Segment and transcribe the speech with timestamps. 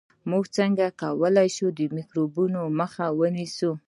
[0.29, 3.71] موږ څنګه کولای شو د میکروبونو مخه ونیسو